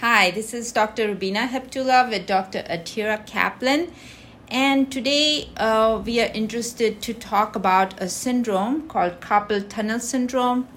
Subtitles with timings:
[0.00, 1.08] Hi, this is Dr.
[1.08, 2.62] Rubina Heptula with Dr.
[2.70, 3.90] Atira Kaplan.
[4.46, 10.68] And today uh, we are interested to talk about a syndrome called carpal tunnel syndrome.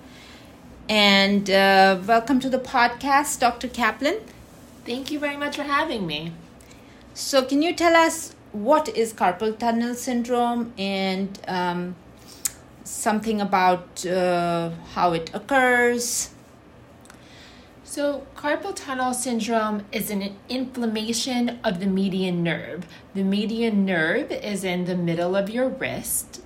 [0.89, 3.67] And uh, welcome to the podcast, Dr.
[3.67, 4.21] Kaplan.
[4.87, 6.31] Thank you very much for having me.
[7.13, 11.95] So, can you tell us what is carpal tunnel syndrome and um,
[12.83, 16.31] something about uh, how it occurs?
[17.91, 22.87] So, carpal tunnel syndrome is an inflammation of the median nerve.
[23.13, 26.41] The median nerve is in the middle of your wrist.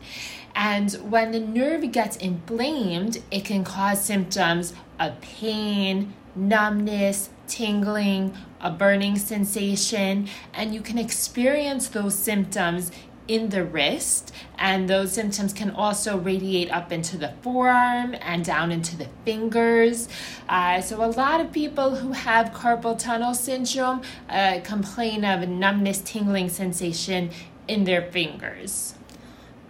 [0.55, 8.72] And when the nerve gets inflamed, it can cause symptoms of pain, numbness, tingling, a
[8.72, 12.91] burning sensation, and you can experience those symptoms
[13.27, 18.71] in the wrist, and those symptoms can also radiate up into the forearm and down
[18.71, 20.07] into the fingers.
[20.47, 26.02] Uh, so, a lot of people who have carpal tunnel syndrome uh, complain of numbness,
[26.02, 27.31] tingling sensation
[27.67, 28.95] in their fingers.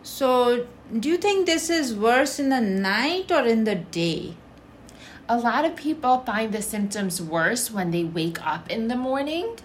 [0.03, 0.67] So,
[0.99, 4.35] do you think this is worse in the night or in the day?
[5.27, 9.57] A lot of people find the symptoms worse when they wake up in the morning.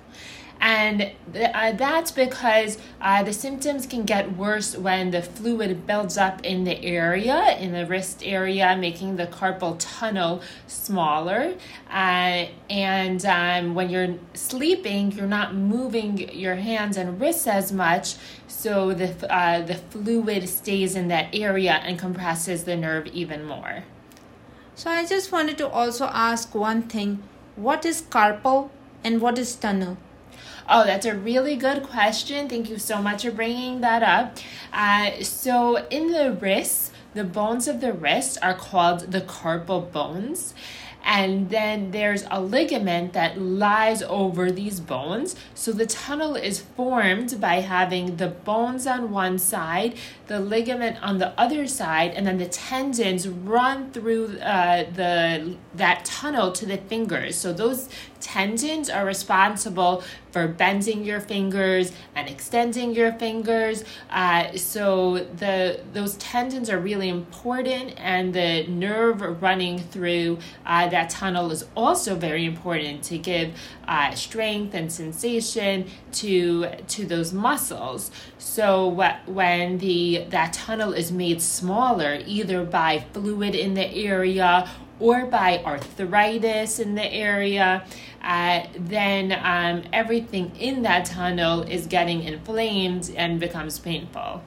[0.60, 6.44] And uh, that's because uh, the symptoms can get worse when the fluid builds up
[6.44, 11.54] in the area, in the wrist area, making the carpal tunnel smaller.
[11.88, 18.16] Uh, and um, when you're sleeping, you're not moving your hands and wrists as much,
[18.46, 23.84] so the, uh, the fluid stays in that area and compresses the nerve even more.
[24.74, 27.22] So I just wanted to also ask one thing
[27.56, 28.70] what is carpal
[29.02, 29.96] and what is tunnel?
[30.72, 32.48] Oh, that's a really good question.
[32.48, 34.38] Thank you so much for bringing that up.
[34.72, 40.54] Uh, so, in the wrist, the bones of the wrist are called the carpal bones
[41.04, 45.36] and then there's a ligament that lies over these bones.
[45.54, 49.94] So the tunnel is formed by having the bones on one side,
[50.26, 56.04] the ligament on the other side, and then the tendons run through uh, the that
[56.04, 57.36] tunnel to the fingers.
[57.36, 57.88] So those
[58.20, 63.84] tendons are responsible for bending your fingers and extending your fingers.
[64.10, 71.10] Uh, so the those tendons are really important, and the nerve running through uh, that
[71.10, 73.52] tunnel is also very important to give
[73.88, 78.10] uh, strength and sensation to to those muscles.
[78.38, 78.88] So
[79.26, 84.68] when the that tunnel is made smaller, either by fluid in the area
[84.98, 87.84] or by arthritis in the area,
[88.22, 94.42] uh, then um, everything in that tunnel is getting inflamed and becomes painful.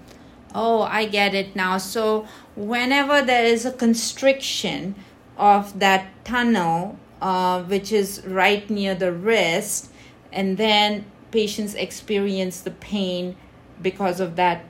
[0.56, 1.80] Oh, I get it now.
[1.80, 4.94] So, whenever there is a constriction
[5.38, 9.92] of that tunnel, uh, which is right near the wrist,
[10.32, 13.36] and then patients experience the pain
[13.82, 14.66] because of that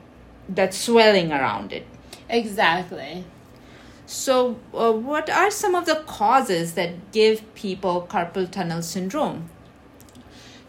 [0.50, 1.86] that swelling around it.
[2.30, 3.24] Exactly.
[4.06, 9.50] So, uh, what are some of the causes that give people carpal tunnel syndrome?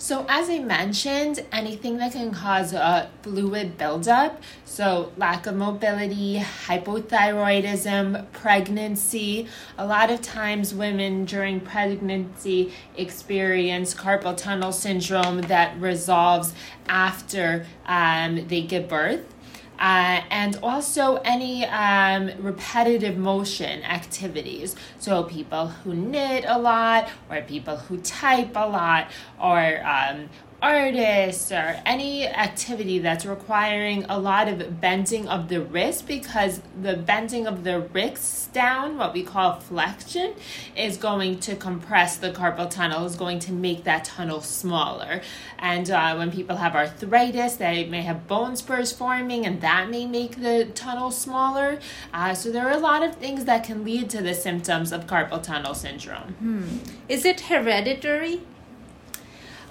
[0.04, 6.44] So, as I mentioned, anything that can cause a fluid buildup, so lack of mobility,
[6.66, 9.48] hypothyroidism, pregnancy.
[9.78, 16.52] A lot of times, women during pregnancy experience carpal tunnel syndrome that resolves
[16.86, 19.33] after um, they give birth.
[19.78, 24.76] Uh, and also any um, repetitive motion activities.
[24.98, 30.28] So, people who knit a lot, or people who type a lot, or um,
[30.62, 36.96] artists or any activity that's requiring a lot of bending of the wrist because the
[36.96, 40.34] bending of the wrists down, what we call flexion,
[40.76, 45.20] is going to compress the carpal tunnel, is going to make that tunnel smaller.
[45.58, 50.06] And uh, when people have arthritis, they may have bone spurs forming, and that may
[50.06, 51.78] make the tunnel smaller.
[52.12, 55.06] Uh, so there are a lot of things that can lead to the symptoms of
[55.06, 56.34] carpal tunnel syndrome.
[56.38, 56.78] Hmm.
[57.08, 58.40] Is it hereditary?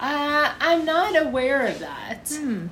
[0.04, 2.30] Uh, I'm not aware of that.
[2.30, 2.68] Hmm.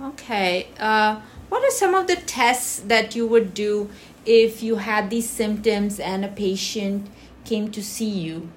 [0.00, 0.68] Okay.
[0.80, 1.20] Uh,
[1.50, 3.90] what are some of the tests that you would do
[4.24, 7.10] if you had these symptoms and a patient
[7.44, 8.48] came to see you?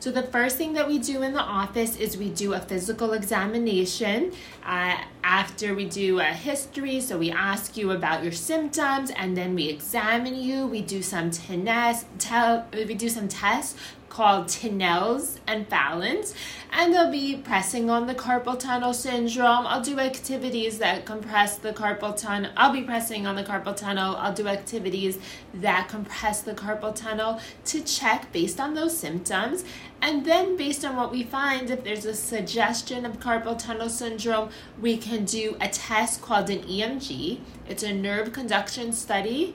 [0.00, 3.12] So, the first thing that we do in the office is we do a physical
[3.12, 4.32] examination.
[4.66, 4.96] Uh,
[5.32, 9.66] after we do a history, so we ask you about your symptoms and then we
[9.70, 10.66] examine you.
[10.66, 13.74] We do some tennis, tel- we do some tests
[14.10, 16.34] called Tinel's and Phalen's,
[16.70, 19.66] and they'll be pressing on the carpal tunnel syndrome.
[19.66, 22.52] I'll do activities that compress the carpal tunnel.
[22.54, 24.16] I'll be pressing on the carpal tunnel.
[24.16, 25.18] I'll do activities
[25.54, 29.64] that compress the carpal tunnel to check based on those symptoms.
[30.02, 34.50] And then, based on what we find, if there's a suggestion of carpal tunnel syndrome,
[34.80, 37.38] we can do a test called an EMG.
[37.68, 39.54] It's a nerve conduction study.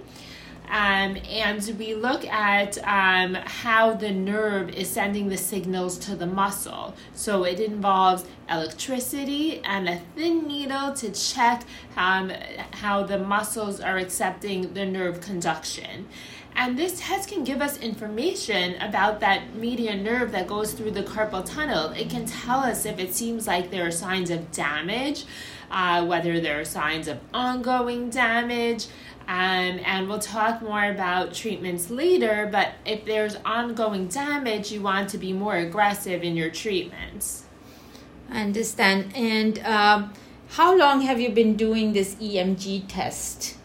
[0.70, 6.26] Um, and we look at um, how the nerve is sending the signals to the
[6.26, 6.94] muscle.
[7.14, 11.64] So it involves electricity and a thin needle to check
[11.96, 12.32] um,
[12.72, 16.08] how the muscles are accepting the nerve conduction.
[16.58, 21.04] And this test can give us information about that median nerve that goes through the
[21.04, 21.92] carpal tunnel.
[21.92, 25.26] It can tell us if it seems like there are signs of damage,
[25.70, 28.88] uh, whether there are signs of ongoing damage.
[29.28, 35.10] Um, and we'll talk more about treatments later, but if there's ongoing damage, you want
[35.10, 37.44] to be more aggressive in your treatments.
[38.32, 39.16] I understand.
[39.16, 40.14] And um,
[40.50, 43.57] how long have you been doing this EMG test?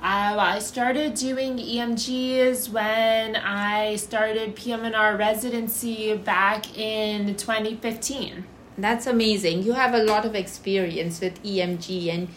[0.00, 8.44] Uh, well, I started doing EMGs when I started PM&R residency back in 2015.
[8.78, 9.64] That's amazing.
[9.64, 12.28] You have a lot of experience with EMG, and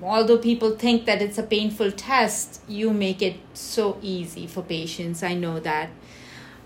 [0.00, 5.24] although people think that it's a painful test, you make it so easy for patients.
[5.24, 5.90] I know that.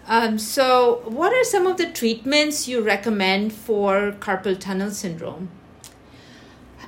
[0.07, 5.49] Um, so, what are some of the treatments you recommend for carpal tunnel syndrome?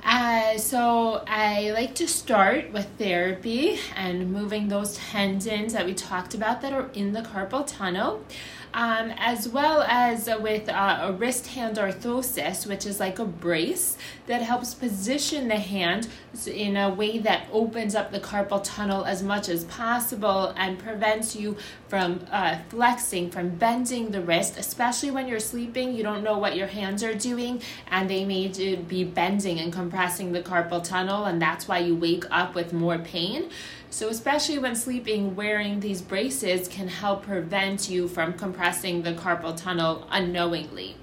[0.09, 6.33] Uh, so I like to start with therapy and moving those tendons that we talked
[6.33, 8.23] about that are in the carpal tunnel
[8.73, 13.97] um, as well as with uh, a wrist hand orthosis, which is like a brace
[14.27, 16.07] that helps position the hand
[16.45, 21.35] in a way that opens up the carpal tunnel as much as possible and prevents
[21.35, 25.93] you from uh, flexing, from bending the wrist, especially when you're sleeping.
[25.95, 28.47] You don't know what your hands are doing, and they may
[28.87, 32.97] be bending and compressing the carpal tunnel, and that's why you wake up with more
[32.97, 33.49] pain.
[33.89, 38.56] So, especially when sleeping, wearing these braces can help prevent you from compressing
[39.03, 40.95] the carpal tunnel unknowingly.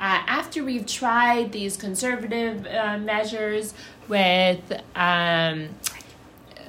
[0.00, 3.74] Uh, after we've tried these conservative uh, measures
[4.08, 4.60] with
[4.94, 5.68] um,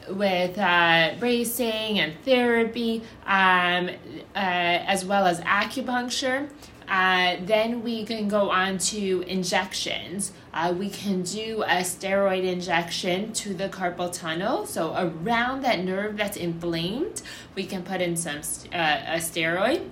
[0.09, 3.91] with uh, bracing and therapy, um, uh,
[4.35, 6.49] as well as acupuncture,
[6.87, 10.31] uh, then we can go on to injections.
[10.51, 14.65] Uh, we can do a steroid injection to the carpal tunnel.
[14.65, 17.21] So around that nerve that's inflamed,
[17.53, 18.37] we can put in some
[18.73, 19.87] a steroid.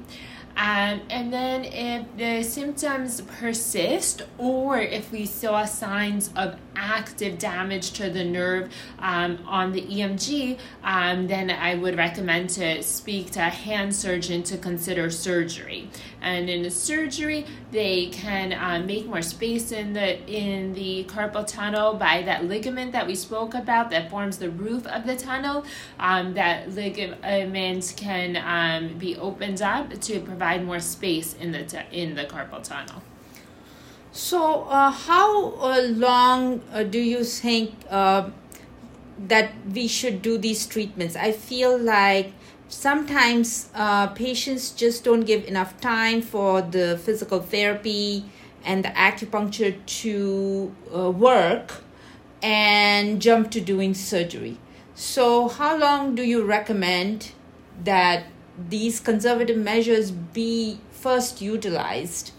[0.57, 7.91] Um, and then if the symptoms persist or if we saw signs of active damage
[7.93, 13.39] to the nerve um, on the EMG, um, then I would recommend to speak to
[13.39, 15.89] a hand surgeon to consider surgery.
[16.21, 21.45] And in the surgery, they can uh, make more space in the in the carpal
[21.45, 25.65] tunnel by that ligament that we spoke about that forms the roof of the tunnel.
[25.99, 31.77] Um, that ligament can um, be opened up to provide more space in the t-
[31.91, 33.01] in the carpal tunnel.
[34.17, 38.31] So, uh, how uh, long uh, do you think uh,
[39.27, 41.15] that we should do these treatments?
[41.15, 42.33] I feel like
[42.67, 48.25] sometimes uh, patients just don't give enough time for the physical therapy
[48.65, 51.83] and the acupuncture to uh, work
[52.41, 54.57] and jump to doing surgery.
[54.95, 57.33] So, how long do you recommend
[57.83, 58.23] that
[58.57, 62.31] these conservative measures be first utilized?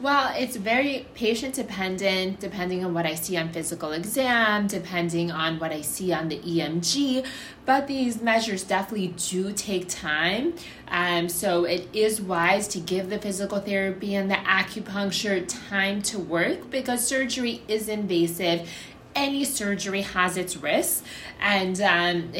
[0.00, 5.58] Well, it's very patient dependent, depending on what I see on physical exam, depending on
[5.58, 7.26] what I see on the EMG.
[7.66, 10.54] But these measures definitely do take time.
[10.88, 16.18] Um, so it is wise to give the physical therapy and the acupuncture time to
[16.18, 18.70] work because surgery is invasive.
[19.14, 21.02] Any surgery has its risks,
[21.40, 22.32] and um,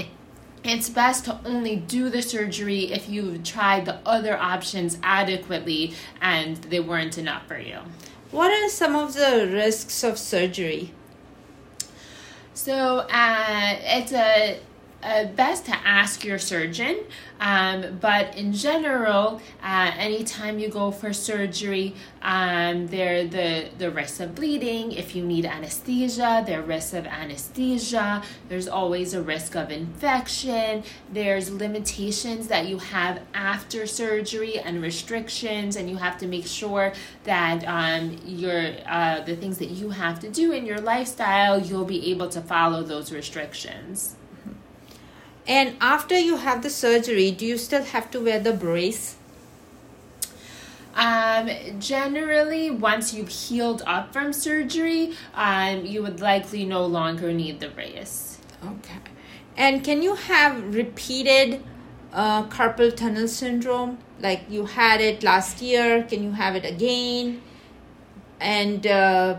[0.62, 6.56] it's best to only do the surgery if you've tried the other options adequately and
[6.64, 7.78] they weren't enough for you.
[8.30, 10.92] What are some of the risks of surgery?
[12.54, 14.60] So, uh, it's a
[15.02, 17.00] uh, best to ask your surgeon.
[17.40, 24.20] Um, but in general, uh, anytime you go for surgery, um, there the the risk
[24.20, 24.92] of bleeding.
[24.92, 28.22] If you need anesthesia, there risk of anesthesia.
[28.48, 30.84] There's always a risk of infection.
[31.10, 36.92] There's limitations that you have after surgery and restrictions, and you have to make sure
[37.24, 41.86] that um, your uh, the things that you have to do in your lifestyle, you'll
[41.86, 44.16] be able to follow those restrictions.
[45.50, 49.16] And after you have the surgery, do you still have to wear the brace?
[50.94, 57.58] Um, generally, once you've healed up from surgery, um, you would likely no longer need
[57.58, 58.38] the brace.
[58.64, 59.00] Okay.
[59.56, 61.64] And can you have repeated
[62.12, 63.98] uh, carpal tunnel syndrome?
[64.20, 67.42] Like you had it last year, can you have it again?
[68.38, 69.38] And uh,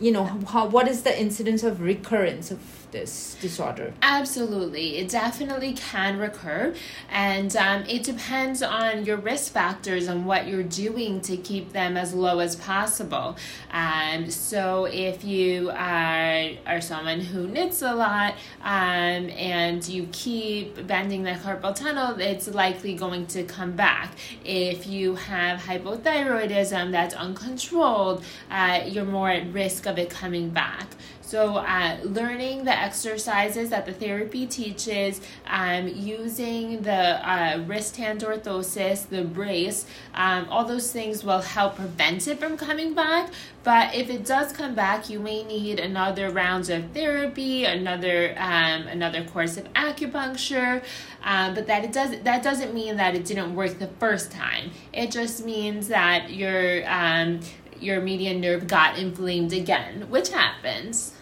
[0.00, 3.92] you know, how what is the incidence of recurrence of this disorder?
[4.02, 4.96] Absolutely.
[4.98, 6.74] It definitely can recur.
[7.10, 11.96] And um, it depends on your risk factors and what you're doing to keep them
[11.96, 13.36] as low as possible.
[13.70, 20.86] Um, so if you are, are someone who knits a lot um, and you keep
[20.86, 24.14] bending the carpal tunnel, it's likely going to come back.
[24.44, 30.86] If you have hypothyroidism that's uncontrolled, uh, you're more at risk of it coming back.
[31.28, 38.22] So, uh, learning the exercises that the therapy teaches, um, using the uh, wrist hand
[38.22, 43.28] orthosis, the brace, um, all those things will help prevent it from coming back.
[43.62, 48.86] But if it does come back, you may need another round of therapy, another um,
[48.86, 50.82] another course of acupuncture.
[51.22, 54.70] Um, but that it does that doesn't mean that it didn't work the first time.
[54.94, 57.40] It just means that your um,
[57.80, 61.12] your median nerve got inflamed again, which happens.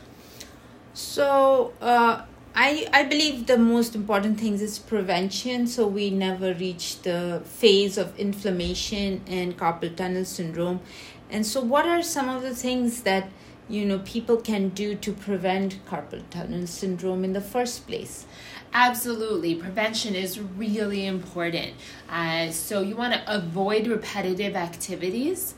[0.95, 2.23] So, uh,
[2.55, 7.99] I, I believe the most important things is prevention so we never reach the phase
[7.99, 10.81] of inflammation and carpal tunnel syndrome
[11.29, 13.29] and so what are some of the things that
[13.69, 18.25] you know people can do to prevent carpal tunnel syndrome in the first place
[18.73, 19.55] Absolutely.
[19.55, 21.73] Prevention is really important.
[22.11, 25.55] Uh, so, you want to avoid repetitive activities.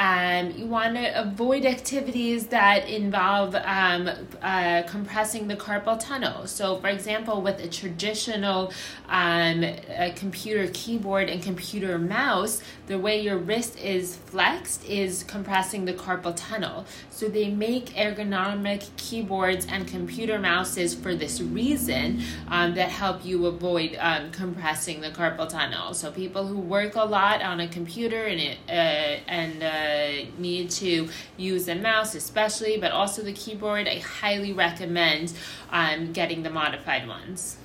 [0.00, 4.08] Um, you want to avoid activities that involve um,
[4.40, 6.46] uh, compressing the carpal tunnel.
[6.46, 8.72] So, for example, with a traditional
[9.10, 15.84] um, a computer keyboard and computer mouse, the way your wrist is flexed is compressing
[15.84, 16.86] the carpal tunnel.
[17.10, 23.44] So, they make ergonomic keyboards and computer mouses for this reason um, that help you
[23.44, 25.92] avoid um, compressing the carpal tunnel.
[25.92, 29.89] So, people who work a lot on a computer and it, uh, and uh,
[30.38, 35.32] need to use a mouse, especially, but also the keyboard, I highly recommend
[35.70, 37.56] um, getting the modified ones.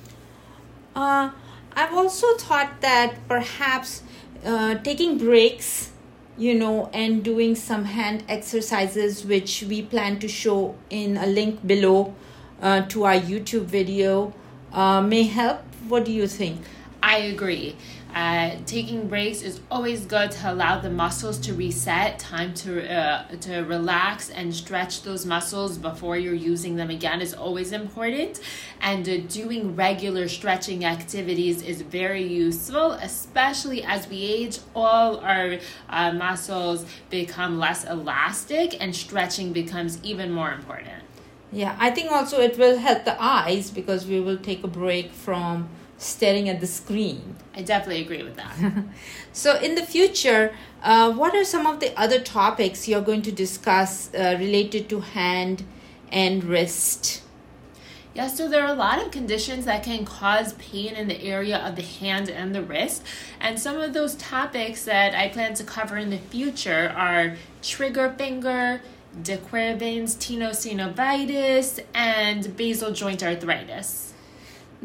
[0.96, 1.32] Uh,
[1.76, 4.04] I've also thought that perhaps
[4.46, 5.92] uh, taking breaks,
[6.38, 11.66] you know, and doing some hand exercises, which we plan to show in a link
[11.68, 12.16] below
[12.62, 14.34] uh, to our YouTube video,
[14.72, 15.62] uh, may help.
[15.88, 16.62] What do you think?
[17.04, 17.76] I agree.
[18.16, 23.28] Uh, taking breaks is always good to allow the muscles to reset, time to uh,
[23.42, 28.40] to relax and stretch those muscles before you're using them again is always important.
[28.80, 34.60] And uh, doing regular stretching activities is very useful, especially as we age.
[34.74, 35.58] All our
[35.90, 41.04] uh, muscles become less elastic, and stretching becomes even more important.
[41.52, 45.12] Yeah, I think also it will help the eyes because we will take a break
[45.12, 47.36] from staring at the screen.
[47.56, 48.56] I definitely agree with that.
[49.34, 53.32] so, in the future, uh, what are some of the other topics you're going to
[53.32, 55.64] discuss uh, related to hand
[56.12, 57.22] and wrist?
[58.16, 61.58] Yeah, so there are a lot of conditions that can cause pain in the area
[61.58, 63.04] of the hand and the wrist.
[63.42, 68.16] And some of those topics that I plan to cover in the future are trigger
[68.18, 68.82] finger,
[69.22, 74.14] de Quervain's tenosynovitis, and basal joint arthritis.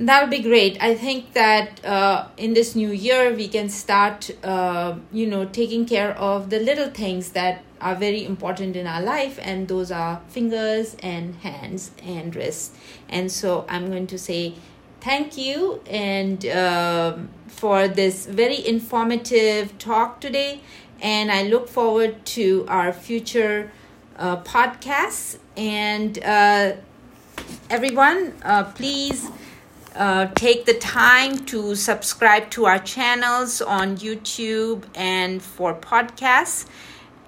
[0.01, 0.83] That would be great.
[0.83, 5.85] I think that uh, in this new year we can start, uh, you know, taking
[5.85, 10.23] care of the little things that are very important in our life, and those are
[10.29, 12.71] fingers and hands and wrists.
[13.11, 14.55] And so I'm going to say
[15.03, 20.63] thank you and uh, for this very informative talk today.
[21.03, 23.71] And I look forward to our future
[24.17, 25.37] uh, podcasts.
[25.59, 26.77] And uh,
[27.69, 29.29] everyone, uh, please
[30.01, 36.67] uh, take the time to subscribe to our channels on YouTube and for podcasts.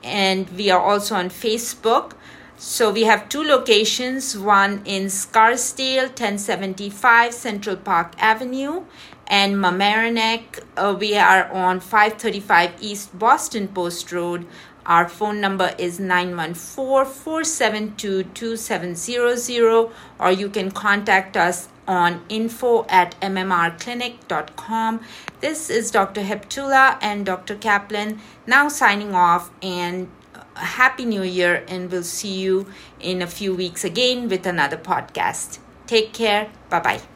[0.03, 2.13] And we are also on Facebook.
[2.57, 8.85] So we have two locations one in Scarsdale, 1075 Central Park Avenue,
[9.27, 10.65] and Mamaroneck.
[10.75, 14.47] Uh, we are on 535 East Boston Post Road.
[14.87, 23.19] Our phone number is 914 472 2700, or you can contact us on info at
[23.21, 25.01] mmrclinic.com.
[25.41, 26.23] This is Dr.
[26.23, 27.57] Heptula and Dr.
[27.57, 32.67] Kaplan now signing off and uh, happy new year and we'll see you
[33.01, 35.59] in a few weeks again with another podcast.
[35.87, 36.51] Take care.
[36.71, 37.12] Bye bye.